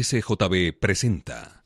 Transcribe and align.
HCJB 0.00 0.78
presenta. 0.78 1.62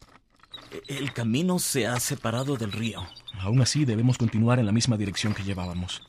El 0.89 1.12
camino 1.12 1.61
se 1.61 1.87
ha 1.87 2.01
separado 2.01 2.57
del 2.57 2.73
río. 2.73 3.07
Aún 3.39 3.61
así 3.61 3.84
debemos 3.84 4.19
continuar 4.19 4.59
en 4.59 4.66
la 4.66 4.73
misma 4.73 4.96
dirección 4.96 5.34
que 5.34 5.45
llevábamos. 5.45 6.03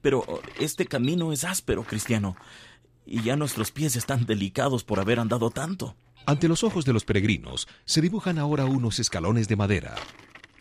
Pero 0.00 0.24
este 0.60 0.86
camino 0.86 1.32
es 1.32 1.42
áspero, 1.42 1.82
cristiano. 1.82 2.36
Y 3.04 3.22
ya 3.22 3.34
nuestros 3.34 3.72
pies 3.72 3.96
están 3.96 4.24
delicados 4.24 4.84
por 4.84 5.00
haber 5.00 5.18
andado 5.18 5.50
tanto. 5.50 5.96
Ante 6.26 6.46
los 6.48 6.62
ojos 6.62 6.84
de 6.84 6.92
los 6.92 7.04
peregrinos 7.04 7.66
se 7.84 8.00
dibujan 8.00 8.38
ahora 8.38 8.66
unos 8.66 9.00
escalones 9.00 9.48
de 9.48 9.56
madera. 9.56 9.96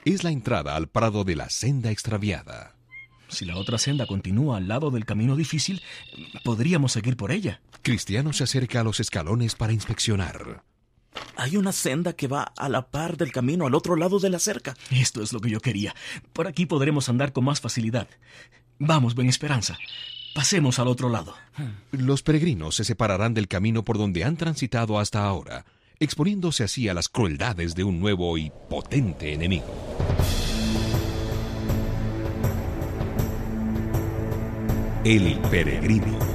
Es 0.05 0.23
la 0.23 0.31
entrada 0.31 0.75
al 0.75 0.89
prado 0.89 1.23
de 1.23 1.35
la 1.35 1.49
senda 1.49 1.91
extraviada. 1.91 2.75
Si 3.27 3.45
la 3.45 3.55
otra 3.55 3.77
senda 3.77 4.07
continúa 4.07 4.57
al 4.57 4.67
lado 4.67 4.89
del 4.89 5.05
camino 5.05 5.35
difícil, 5.35 5.81
podríamos 6.43 6.91
seguir 6.91 7.17
por 7.17 7.31
ella. 7.31 7.61
Cristiano 7.83 8.33
se 8.33 8.45
acerca 8.45 8.81
a 8.81 8.83
los 8.83 8.99
escalones 8.99 9.55
para 9.55 9.73
inspeccionar. 9.73 10.63
Hay 11.35 11.57
una 11.57 11.71
senda 11.71 12.13
que 12.13 12.27
va 12.27 12.43
a 12.43 12.69
la 12.69 12.87
par 12.87 13.17
del 13.17 13.31
camino 13.31 13.65
al 13.65 13.75
otro 13.75 13.95
lado 13.95 14.19
de 14.19 14.29
la 14.29 14.39
cerca. 14.39 14.75
Esto 14.91 15.21
es 15.21 15.33
lo 15.33 15.39
que 15.39 15.49
yo 15.49 15.59
quería. 15.59 15.95
Por 16.31 16.47
aquí 16.47 16.65
podremos 16.65 17.09
andar 17.09 17.33
con 17.33 17.45
más 17.45 17.61
facilidad. 17.61 18.07
Vamos, 18.79 19.15
Ben 19.15 19.29
Esperanza. 19.29 19.77
Pasemos 20.33 20.79
al 20.79 20.87
otro 20.87 21.09
lado. 21.09 21.35
Los 21.91 22.23
peregrinos 22.23 22.75
se 22.75 22.83
separarán 22.83 23.33
del 23.33 23.47
camino 23.47 23.83
por 23.83 23.97
donde 23.97 24.23
han 24.23 24.35
transitado 24.35 24.99
hasta 24.99 25.23
ahora, 25.23 25.65
exponiéndose 25.99 26.63
así 26.63 26.89
a 26.89 26.93
las 26.93 27.07
crueldades 27.07 27.75
de 27.75 27.83
un 27.83 27.99
nuevo 27.99 28.37
y 28.37 28.51
potente 28.69 29.33
enemigo. 29.33 29.65
El 35.05 35.37
peregrino. 35.51 36.32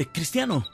Eh, 0.00 0.06
cristiano, 0.10 0.64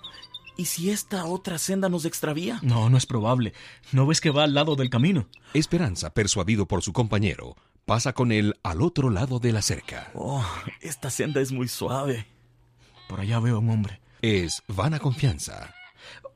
¿y 0.56 0.66
si 0.66 0.90
esta 0.90 1.24
otra 1.24 1.58
senda 1.58 1.88
nos 1.88 2.04
extravía? 2.04 2.60
No, 2.62 2.88
no 2.88 2.96
es 2.96 3.06
probable. 3.06 3.54
¿No 3.90 4.06
ves 4.06 4.20
que 4.20 4.30
va 4.30 4.44
al 4.44 4.54
lado 4.54 4.76
del 4.76 4.88
camino? 4.88 5.26
Esperanza, 5.52 6.10
persuadido 6.10 6.66
por 6.66 6.82
su 6.82 6.92
compañero, 6.92 7.56
pasa 7.86 8.12
con 8.12 8.30
él 8.30 8.54
al 8.62 8.82
otro 8.82 9.10
lado 9.10 9.40
de 9.40 9.50
la 9.50 9.62
cerca. 9.62 10.12
Oh, 10.14 10.46
esta 10.80 11.10
senda 11.10 11.40
es 11.40 11.50
muy 11.50 11.66
suave. 11.66 12.28
Por 13.08 13.18
allá 13.18 13.40
veo 13.40 13.56
a 13.56 13.58
un 13.58 13.70
hombre. 13.70 14.00
Es 14.22 14.62
vana 14.68 15.00
confianza. 15.00 15.74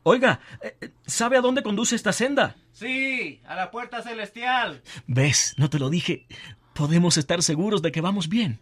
Oiga, 0.03 0.41
eh, 0.61 0.91
¿sabe 1.07 1.37
a 1.37 1.43
dónde 1.43 1.63
conduce 1.63 1.95
esta 1.95 2.13
senda? 2.13 2.57
Sí, 2.73 3.41
a 3.47 3.55
la 3.55 3.71
puerta 3.71 4.03
celestial. 4.03 4.83
¿Ves? 5.07 5.55
No 5.59 5.71
te 5.71 5.79
lo 5.79 5.91
dije. 5.91 6.27
Podemos 6.75 7.19
estar 7.19 7.45
seguros 7.45 7.83
de 7.83 7.93
que 7.93 8.01
vamos 8.01 8.29
bien. 8.29 8.59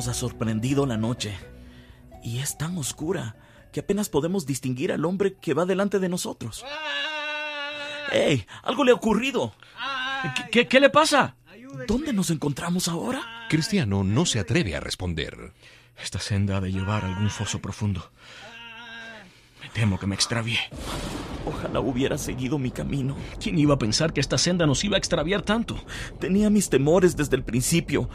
Nos 0.00 0.08
ha 0.08 0.14
sorprendido 0.14 0.86
la 0.86 0.96
noche. 0.96 1.36
Y 2.24 2.38
es 2.38 2.56
tan 2.56 2.78
oscura 2.78 3.36
que 3.70 3.80
apenas 3.80 4.08
podemos 4.08 4.46
distinguir 4.46 4.92
al 4.92 5.04
hombre 5.04 5.34
que 5.34 5.52
va 5.52 5.66
delante 5.66 5.98
de 5.98 6.08
nosotros. 6.08 6.64
¡Ey! 8.10 8.46
Algo 8.62 8.82
le 8.84 8.92
ha 8.92 8.94
ocurrido. 8.94 9.54
¿Qué, 10.22 10.44
qué, 10.50 10.68
qué 10.68 10.80
le 10.80 10.88
pasa? 10.88 11.36
¿Dónde 11.86 12.14
nos 12.14 12.30
encontramos 12.30 12.88
ahora? 12.88 13.20
Cristiano 13.50 14.02
no 14.02 14.24
se 14.24 14.40
atreve 14.40 14.74
a 14.74 14.80
responder. 14.80 15.52
Esta 16.02 16.18
senda 16.18 16.56
ha 16.56 16.60
de 16.62 16.72
llevar 16.72 17.04
a 17.04 17.08
algún 17.08 17.28
foso 17.28 17.60
profundo. 17.60 18.10
Me 19.60 19.68
temo 19.68 20.00
que 20.00 20.06
me 20.06 20.14
extravié. 20.14 20.60
Ojalá 21.46 21.80
hubiera 21.80 22.18
seguido 22.18 22.58
mi 22.58 22.70
camino. 22.70 23.16
¿Quién 23.40 23.58
iba 23.58 23.74
a 23.74 23.78
pensar 23.78 24.12
que 24.12 24.20
esta 24.20 24.38
senda 24.38 24.66
nos 24.66 24.84
iba 24.84 24.96
a 24.96 24.98
extraviar 24.98 25.42
tanto? 25.42 25.76
Tenía 26.18 26.50
mis 26.50 26.68
temores 26.68 27.16
desde 27.16 27.36
el 27.36 27.42
principio. 27.42 28.08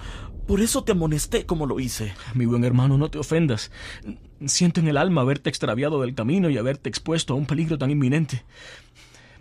Por 0.48 0.62
eso 0.62 0.84
te 0.84 0.92
amonesté 0.92 1.46
como 1.46 1.66
lo 1.66 1.80
hice. 1.80 2.14
Mi 2.36 2.46
buen 2.46 2.64
hermano, 2.64 2.98
no 2.98 3.10
te 3.10 3.18
ofendas. 3.18 3.72
Siento 4.46 4.80
en 4.80 4.88
el 4.88 4.98
alma 4.98 5.22
haberte 5.22 5.50
extraviado 5.50 6.02
del 6.02 6.14
camino 6.14 6.50
y 6.50 6.58
haberte 6.58 6.88
expuesto 6.88 7.34
a 7.34 7.38
un 7.38 7.48
peligro 7.48 7.78
tan 7.78 7.90
inminente. 7.90 8.44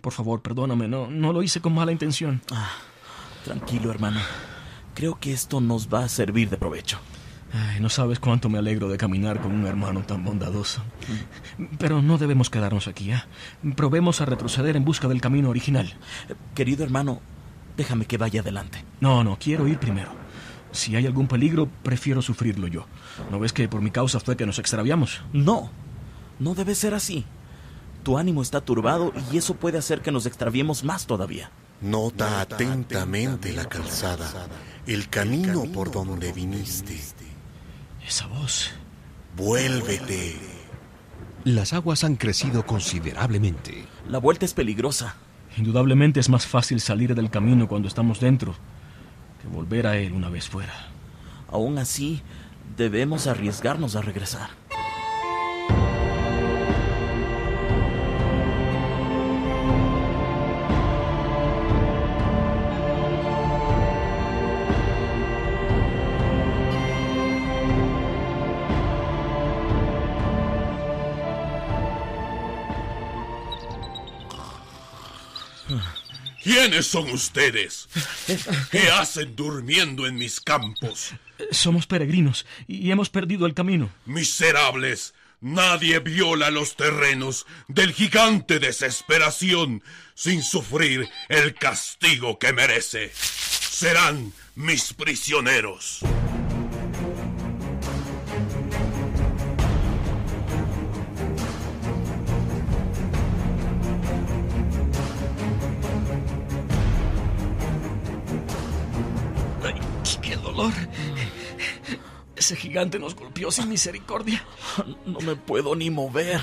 Por 0.01 0.13
favor, 0.13 0.41
perdóname, 0.41 0.87
no, 0.87 1.07
no 1.07 1.33
lo 1.33 1.43
hice 1.43 1.61
con 1.61 1.73
mala 1.73 1.91
intención. 1.91 2.41
Ah, 2.51 2.71
tranquilo, 3.43 3.91
hermano. 3.91 4.19
Creo 4.95 5.19
que 5.19 5.33
esto 5.33 5.61
nos 5.61 5.93
va 5.93 6.05
a 6.05 6.09
servir 6.09 6.49
de 6.49 6.57
provecho. 6.57 6.99
Ay, 7.53 7.79
no 7.79 7.89
sabes 7.89 8.19
cuánto 8.19 8.49
me 8.49 8.57
alegro 8.57 8.89
de 8.89 8.97
caminar 8.97 9.39
con 9.39 9.51
un 9.53 9.65
hermano 9.65 10.01
tan 10.01 10.23
bondadoso. 10.23 10.81
Pero 11.77 12.01
no 12.01 12.17
debemos 12.17 12.49
quedarnos 12.49 12.87
aquí, 12.87 13.11
¿eh? 13.11 13.23
Probemos 13.75 14.19
a 14.21 14.25
retroceder 14.25 14.75
en 14.75 14.83
busca 14.83 15.07
del 15.07 15.21
camino 15.21 15.49
original. 15.49 15.93
Querido 16.53 16.83
hermano, 16.83 17.21
déjame 17.77 18.05
que 18.05 18.17
vaya 18.17 18.41
adelante. 18.41 18.83
No, 18.99 19.23
no, 19.23 19.37
quiero 19.39 19.67
ir 19.67 19.79
primero. 19.79 20.11
Si 20.71 20.95
hay 20.95 21.05
algún 21.05 21.27
peligro, 21.27 21.69
prefiero 21.83 22.21
sufrirlo 22.21 22.67
yo. 22.67 22.85
¿No 23.31 23.39
ves 23.39 23.53
que 23.53 23.69
por 23.69 23.81
mi 23.81 23.91
causa 23.91 24.19
fue 24.19 24.35
que 24.35 24.45
nos 24.45 24.59
extraviamos? 24.59 25.21
No, 25.31 25.69
no 26.39 26.55
debe 26.55 26.75
ser 26.75 26.93
así. 26.93 27.25
Tu 28.03 28.17
ánimo 28.17 28.41
está 28.41 28.61
turbado 28.61 29.13
y 29.31 29.37
eso 29.37 29.55
puede 29.55 29.77
hacer 29.77 30.01
que 30.01 30.11
nos 30.11 30.25
extraviemos 30.25 30.83
más 30.83 31.07
todavía. 31.07 31.49
Nota 31.81 32.41
atentamente 32.41 33.53
la 33.53 33.65
calzada, 33.65 34.47
el 34.85 35.09
camino 35.09 35.63
por 35.73 35.91
donde 35.91 36.31
viniste. 36.33 36.99
Esa 38.07 38.27
voz. 38.27 38.71
Vuélvete. 39.35 40.35
Las 41.43 41.73
aguas 41.73 42.03
han 42.03 42.15
crecido 42.15 42.65
considerablemente. 42.65 43.85
La 44.07 44.19
vuelta 44.19 44.45
es 44.45 44.53
peligrosa. 44.53 45.15
Indudablemente 45.57 46.19
es 46.19 46.29
más 46.29 46.45
fácil 46.45 46.81
salir 46.81 47.15
del 47.15 47.29
camino 47.29 47.67
cuando 47.67 47.87
estamos 47.87 48.19
dentro 48.19 48.55
que 49.41 49.47
volver 49.47 49.87
a 49.87 49.97
él 49.97 50.13
una 50.13 50.29
vez 50.29 50.47
fuera. 50.47 50.73
Aún 51.51 51.77
así, 51.77 52.21
debemos 52.77 53.25
arriesgarnos 53.25 53.95
a 53.95 54.01
regresar. 54.01 54.49
¿Quiénes 76.45 76.85
son 76.85 77.09
ustedes? 77.09 77.89
¿Qué 78.69 78.91
hacen 78.91 79.35
durmiendo 79.35 80.05
en 80.05 80.13
mis 80.13 80.39
campos? 80.39 81.11
Somos 81.49 81.87
peregrinos 81.87 82.45
y 82.67 82.91
hemos 82.91 83.09
perdido 83.09 83.47
el 83.47 83.55
camino. 83.55 83.89
Miserables, 84.05 85.15
nadie 85.41 85.97
viola 85.97 86.51
los 86.51 86.75
terrenos 86.75 87.47
del 87.67 87.93
gigante 87.93 88.59
desesperación 88.59 89.81
sin 90.13 90.43
sufrir 90.43 91.09
el 91.29 91.55
castigo 91.55 92.37
que 92.37 92.53
merece. 92.53 93.11
Serán 93.15 94.31
mis 94.53 94.93
prisioneros. 94.93 96.01
Ese 112.35 112.55
gigante 112.55 112.99
nos 112.99 113.15
golpeó 113.15 113.51
sin 113.51 113.69
misericordia. 113.69 114.43
No 115.05 115.19
me 115.19 115.35
puedo 115.35 115.75
ni 115.75 115.89
mover. 115.89 116.41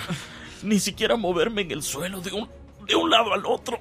Ni 0.63 0.79
siquiera 0.81 1.17
moverme 1.17 1.63
en 1.63 1.71
el 1.73 1.83
suelo 1.83 2.21
de 2.21 2.33
un, 2.33 2.49
de 2.87 2.95
un 2.95 3.11
lado 3.11 3.33
al 3.33 3.45
otro. 3.47 3.79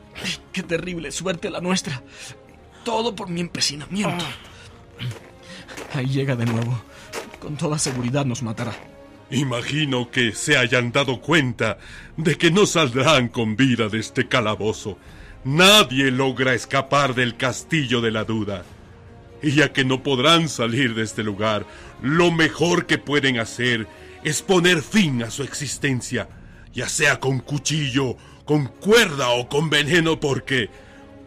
Qué 0.52 0.64
terrible 0.64 1.12
suerte 1.12 1.50
la 1.50 1.62
nuestra. 1.62 2.02
Todo 2.84 3.16
por 3.16 3.30
mi 3.30 3.42
empecinamiento. 3.42 4.26
Ahí 5.94 6.08
llega 6.08 6.36
de 6.36 6.46
nuevo. 6.46 6.82
Con 7.40 7.56
toda 7.56 7.78
seguridad 7.80 8.26
nos 8.26 8.44
matará. 8.44 8.74
Imagino 9.30 10.12
que 10.12 10.34
se 10.34 10.58
hayan 10.58 10.92
dado 10.92 11.22
cuenta 11.22 11.78
de 12.18 12.38
que 12.38 12.52
no 12.52 12.66
saldrán 12.66 13.30
con 13.30 13.56
vida 13.56 13.88
de 13.88 14.00
este 14.00 14.28
calabozo. 14.28 14.98
Nadie 15.46 16.12
logra 16.12 16.54
escapar 16.54 17.16
del 17.16 17.38
castillo 17.38 18.02
de 18.02 18.12
la 18.12 18.26
duda. 18.26 18.64
Y 19.42 19.52
ya 19.52 19.74
que 19.74 19.84
no 19.84 20.04
podrán 20.04 20.50
salir 20.50 20.94
de 20.96 21.04
este 21.04 21.24
lugar, 21.24 21.66
lo 22.02 22.32
mejor 22.32 22.86
que 22.86 22.98
pueden 22.98 23.40
hacer 23.40 23.88
es 24.24 24.42
poner 24.42 24.82
fin 24.82 25.24
a 25.24 25.32
su 25.32 25.44
existencia, 25.44 26.30
ya 26.74 26.88
sea 26.88 27.20
con 27.20 27.40
cuchillo, 27.40 28.18
con 28.46 28.68
cuerda 28.68 29.30
o 29.30 29.50
con 29.50 29.70
veneno, 29.70 30.20
porque 30.20 30.70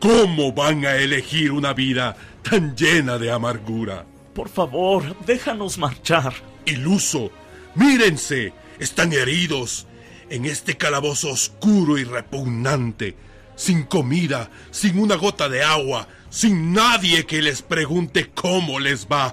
¿cómo 0.00 0.52
van 0.52 0.87
a 0.87 0.96
elegir 0.96 1.52
una 1.52 1.72
vida 1.72 2.16
tan 2.43 2.76
llena 2.76 3.19
de 3.19 3.32
amargura? 3.32 4.05
Por 4.34 4.49
favor, 4.49 5.17
déjanos 5.25 5.78
marchar. 5.78 6.34
Iluso, 6.67 7.31
mírense, 7.75 8.52
están 8.78 9.12
heridos 9.12 9.87
en 10.31 10.44
este 10.44 10.76
calabozo 10.76 11.31
oscuro 11.31 11.99
y 11.99 12.05
repugnante, 12.05 13.17
sin 13.55 13.84
comida, 13.84 14.50
sin 14.70 14.99
una 14.99 15.17
gota 15.17 15.49
de 15.49 15.62
agua, 15.62 16.08
sin 16.34 16.72
nadie 16.72 17.26
que 17.26 17.40
les 17.40 17.62
pregunte 17.62 18.31
cómo 18.34 18.81
les 18.81 19.06
va. 19.06 19.32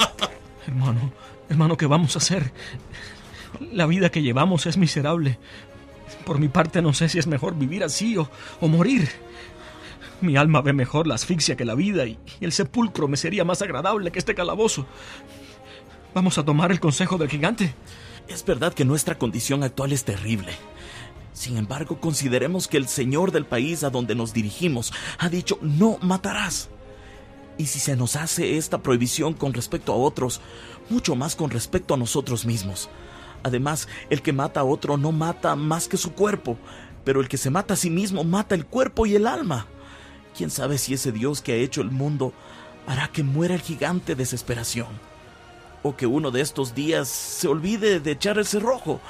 hermano, 0.66 1.12
hermano, 1.48 1.78
¿qué 1.78 1.86
vamos 1.86 2.14
a 2.14 2.18
hacer? 2.18 2.52
La 3.72 3.86
vida 3.86 4.10
que 4.10 4.20
llevamos 4.20 4.66
es 4.66 4.76
miserable. 4.76 5.38
Por 6.26 6.38
mi 6.38 6.48
parte 6.48 6.82
no 6.82 6.92
sé 6.92 7.08
si 7.08 7.18
es 7.18 7.26
mejor 7.26 7.56
vivir 7.56 7.82
así 7.82 8.18
o, 8.18 8.30
o 8.60 8.68
morir. 8.68 9.08
Mi 10.20 10.36
alma 10.36 10.60
ve 10.60 10.74
mejor 10.74 11.06
la 11.06 11.14
asfixia 11.14 11.56
que 11.56 11.64
la 11.64 11.74
vida 11.74 12.04
y, 12.04 12.18
y 12.38 12.44
el 12.44 12.52
sepulcro 12.52 13.08
me 13.08 13.16
sería 13.16 13.46
más 13.46 13.62
agradable 13.62 14.10
que 14.10 14.18
este 14.18 14.34
calabozo. 14.34 14.86
Vamos 16.12 16.36
a 16.36 16.44
tomar 16.44 16.70
el 16.70 16.80
consejo 16.80 17.16
del 17.16 17.30
gigante. 17.30 17.74
Es 18.28 18.44
verdad 18.44 18.74
que 18.74 18.84
nuestra 18.84 19.16
condición 19.16 19.64
actual 19.64 19.92
es 19.92 20.04
terrible. 20.04 20.52
Sin 21.40 21.56
embargo, 21.56 21.98
consideremos 21.98 22.68
que 22.68 22.76
el 22.76 22.86
señor 22.86 23.32
del 23.32 23.46
país 23.46 23.82
a 23.82 23.88
donde 23.88 24.14
nos 24.14 24.34
dirigimos 24.34 24.92
ha 25.16 25.30
dicho 25.30 25.58
no 25.62 25.96
matarás. 26.02 26.68
Y 27.56 27.64
si 27.64 27.80
se 27.80 27.96
nos 27.96 28.14
hace 28.14 28.58
esta 28.58 28.82
prohibición 28.82 29.32
con 29.32 29.54
respecto 29.54 29.94
a 29.94 29.96
otros, 29.96 30.42
mucho 30.90 31.16
más 31.16 31.36
con 31.36 31.48
respecto 31.48 31.94
a 31.94 31.96
nosotros 31.96 32.44
mismos. 32.44 32.90
Además, 33.42 33.88
el 34.10 34.20
que 34.20 34.34
mata 34.34 34.60
a 34.60 34.64
otro 34.64 34.98
no 34.98 35.12
mata 35.12 35.56
más 35.56 35.88
que 35.88 35.96
su 35.96 36.12
cuerpo, 36.12 36.58
pero 37.06 37.22
el 37.22 37.28
que 37.28 37.38
se 37.38 37.48
mata 37.48 37.72
a 37.72 37.78
sí 37.78 37.88
mismo 37.88 38.22
mata 38.22 38.54
el 38.54 38.66
cuerpo 38.66 39.06
y 39.06 39.14
el 39.14 39.26
alma. 39.26 39.66
¿Quién 40.36 40.50
sabe 40.50 40.76
si 40.76 40.92
ese 40.92 41.10
Dios 41.10 41.40
que 41.40 41.52
ha 41.52 41.56
hecho 41.56 41.80
el 41.80 41.90
mundo 41.90 42.34
hará 42.86 43.08
que 43.08 43.22
muera 43.22 43.54
el 43.54 43.62
gigante 43.62 44.14
desesperación? 44.14 44.88
O 45.82 45.96
que 45.96 46.04
uno 46.04 46.32
de 46.32 46.42
estos 46.42 46.74
días 46.74 47.08
se 47.08 47.48
olvide 47.48 47.98
de 47.98 48.10
echar 48.10 48.36
el 48.36 48.44
cerrojo. 48.44 49.00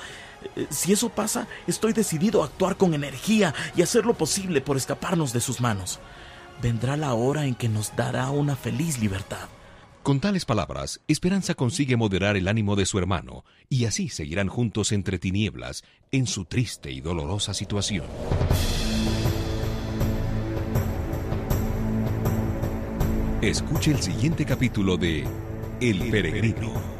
Eh, 0.56 0.66
Si 0.70 0.92
eso 0.92 1.08
pasa, 1.08 1.46
estoy 1.66 1.92
decidido 1.92 2.42
a 2.42 2.46
actuar 2.46 2.76
con 2.76 2.94
energía 2.94 3.54
y 3.76 3.82
hacer 3.82 4.06
lo 4.06 4.14
posible 4.14 4.60
por 4.60 4.76
escaparnos 4.76 5.32
de 5.32 5.40
sus 5.40 5.60
manos. 5.60 6.00
Vendrá 6.62 6.96
la 6.96 7.14
hora 7.14 7.46
en 7.46 7.54
que 7.54 7.68
nos 7.68 7.94
dará 7.96 8.30
una 8.30 8.56
feliz 8.56 8.98
libertad. 8.98 9.48
Con 10.02 10.18
tales 10.18 10.46
palabras, 10.46 11.00
Esperanza 11.08 11.54
consigue 11.54 11.96
moderar 11.96 12.36
el 12.36 12.48
ánimo 12.48 12.74
de 12.74 12.86
su 12.86 12.98
hermano, 12.98 13.44
y 13.68 13.84
así 13.84 14.08
seguirán 14.08 14.48
juntos 14.48 14.92
entre 14.92 15.18
tinieblas 15.18 15.84
en 16.10 16.26
su 16.26 16.46
triste 16.46 16.90
y 16.90 17.00
dolorosa 17.02 17.52
situación. 17.52 18.06
Escuche 23.42 23.90
el 23.90 24.02
siguiente 24.02 24.44
capítulo 24.44 24.96
de 24.96 25.26
El 25.80 26.10
Peregrino. 26.10 26.99